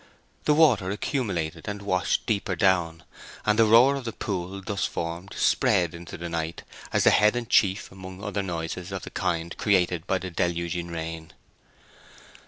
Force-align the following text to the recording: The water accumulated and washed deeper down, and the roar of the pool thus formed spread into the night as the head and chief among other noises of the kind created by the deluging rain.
The 0.45 0.55
water 0.55 0.89
accumulated 0.89 1.67
and 1.67 1.83
washed 1.83 2.25
deeper 2.25 2.55
down, 2.55 3.03
and 3.45 3.59
the 3.59 3.65
roar 3.65 3.93
of 3.95 4.03
the 4.03 4.11
pool 4.11 4.59
thus 4.65 4.83
formed 4.83 5.35
spread 5.37 5.93
into 5.93 6.17
the 6.17 6.27
night 6.27 6.63
as 6.91 7.03
the 7.03 7.11
head 7.11 7.35
and 7.35 7.47
chief 7.47 7.91
among 7.91 8.23
other 8.23 8.41
noises 8.41 8.91
of 8.91 9.03
the 9.03 9.11
kind 9.11 9.55
created 9.57 10.07
by 10.07 10.17
the 10.17 10.31
deluging 10.31 10.87
rain. 10.87 11.33